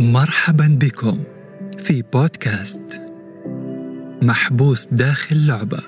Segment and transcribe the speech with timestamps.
[0.00, 1.24] مرحبا بكم
[1.78, 3.02] في بودكاست
[4.22, 5.82] محبوس داخل لعبة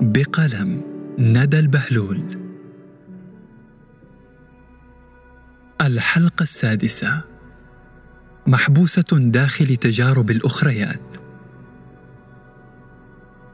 [0.00, 0.82] بقلم
[1.18, 2.22] ندى البهلول.
[5.80, 7.20] الحلقة السادسة.
[8.46, 11.16] محبوسة داخل تجارب الأخريات.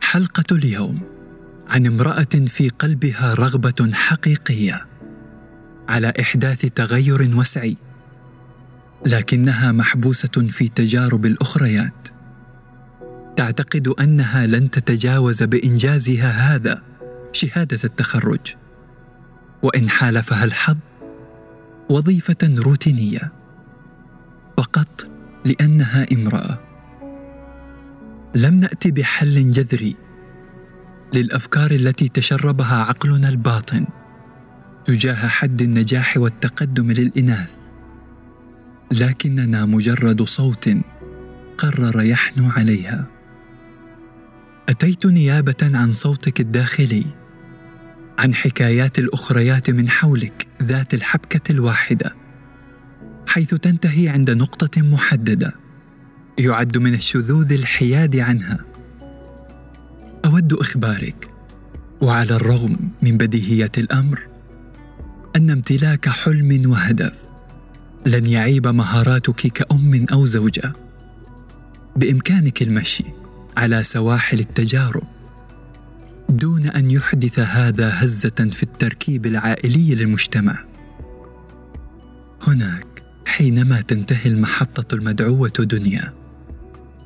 [0.01, 1.01] حلقة اليوم
[1.69, 4.87] عن امرأة في قلبها رغبة حقيقية
[5.89, 7.77] على إحداث تغير وسعي.
[9.07, 12.09] لكنها محبوسة في تجارب الأخريات.
[13.37, 16.83] تعتقد أنها لن تتجاوز بإنجازها هذا
[17.33, 18.55] شهادة التخرج.
[19.63, 20.77] وإن حالفها الحظ
[21.91, 23.33] وظيفة روتينية.
[24.57, 25.09] فقط
[25.45, 26.59] لأنها امرأة.
[28.35, 29.97] لم نأتي بحل جذري
[31.15, 33.87] للأفكار التي تشربها عقلنا الباطن
[34.85, 37.62] تجاه حد النجاح والتقدم للإناث.
[38.93, 40.71] لكننا مجرد صوت
[41.59, 43.07] قرر يحنو عليها.
[44.69, 47.05] أتيت نيابة عن صوتك الداخلي
[48.19, 52.15] عن حكايات الأخريات من حولك ذات الحبكة الواحدة
[53.27, 55.55] حيث تنتهي عند نقطة محددة
[56.39, 58.59] يعد من الشذوذ الحياد عنها.
[60.25, 61.29] أود إخبارك
[62.01, 64.21] وعلى الرغم من بديهية الأمر
[65.37, 67.32] أن امتلاك حلم وهدف
[68.07, 70.73] لن يعيب مهاراتك كأم أو زوجة.
[71.97, 73.05] بإمكانك المشي
[73.57, 75.03] على سواحل التجارب
[76.29, 80.59] دون أن يحدث هذا هزة في التركيب العائلي للمجتمع.
[82.43, 82.87] هناك
[83.27, 86.13] حينما تنتهي المحطة المدعوة دنيا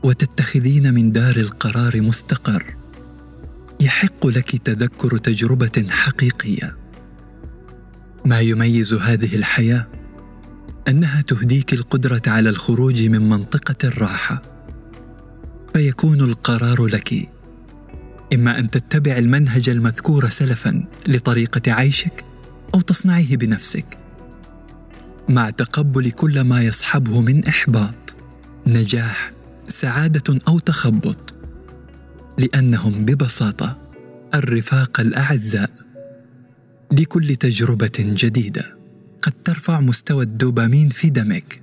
[0.03, 2.77] وتتخذين من دار القرار مستقر
[3.81, 6.77] يحق لك تذكر تجربة حقيقية.
[8.25, 9.87] ما يميز هذه الحياة
[10.89, 14.43] أنها تهديك القدرة على الخروج من منطقة الراحة.
[15.75, 17.29] فيكون القرار لك.
[18.35, 22.25] إما أن تتبع المنهج المذكور سلفا لطريقة عيشك
[22.75, 23.99] أو تصنعيه بنفسك.
[25.29, 28.17] مع تقبل كل ما يصحبه من إحباط
[28.67, 29.33] نجاح
[29.69, 31.35] سعادة أو تخبط.
[32.39, 33.77] لأنهم ببساطة
[34.35, 35.71] الرفاق الأعزاء
[36.93, 38.76] لكل تجربة جديدة.
[39.23, 41.63] قد ترفع مستوى الدوبامين في دمك.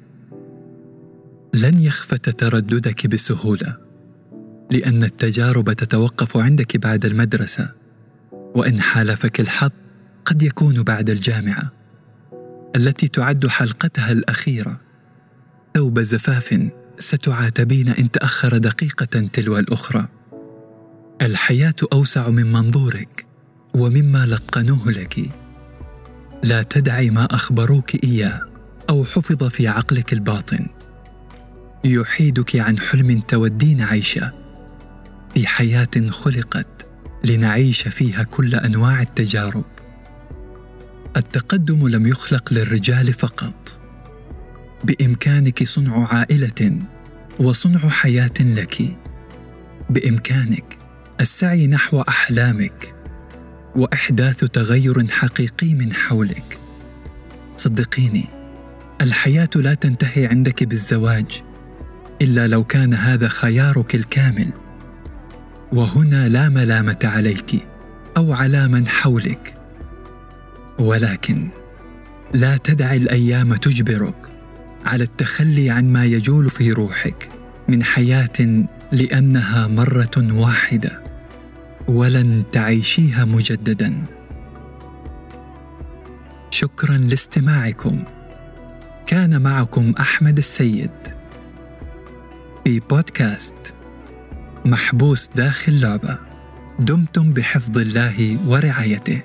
[1.53, 3.77] لن يخفت ترددك بسهولة
[4.71, 7.73] لأن التجارب تتوقف عندك بعد المدرسة
[8.55, 9.71] وإن حالفك الحظ
[10.25, 11.71] قد يكون بعد الجامعة
[12.75, 14.79] التي تعد حلقتها الأخيرة.
[15.75, 20.07] ثوب زفاف ستعاتبين إن تأخر دقيقة تلو الأخرى.
[21.21, 23.25] الحياة أوسع من منظورك
[23.75, 25.42] ومما لقنوه لك.
[26.43, 28.41] لا تدعي ما أخبروك إياه
[28.89, 30.67] أو حفظ في عقلك الباطن.
[31.83, 34.31] يحيدك عن حلم تودين عيشه.
[35.33, 36.85] في حياة خلقت
[37.23, 39.63] لنعيش فيها كل أنواع التجارب.
[41.17, 43.79] التقدم لم يخلق للرجال فقط.
[44.83, 46.77] بإمكانك صنع عائلة
[47.39, 48.97] وصنع حياة لك.
[49.89, 50.77] بإمكانك
[51.19, 52.92] السعي نحو أحلامك.
[53.75, 56.57] وأحداث تغير حقيقي من حولك.
[57.57, 58.25] صدقيني
[59.01, 61.41] الحياة لا تنتهي عندك بالزواج
[62.21, 64.49] إلا لو كان هذا خيارك الكامل.
[65.71, 67.67] وهنا لا ملامة عليك
[68.17, 69.53] أو على من حولك.
[70.79, 71.49] ولكن
[72.33, 74.15] لا تدع الأيام تجبرك
[74.85, 77.29] على التخلي عن ما يجول في روحك
[77.67, 81.02] من حياة لأنها مرة واحدة.
[81.87, 84.03] ولن تعيشيها مجددا.
[86.51, 88.03] شكرا لاستماعكم.
[89.07, 90.91] كان معكم أحمد السيد.
[92.63, 93.73] في بودكاست
[94.65, 96.17] محبوس داخل لعبة.
[96.79, 99.21] دمتم بحفظ الله ورعايته.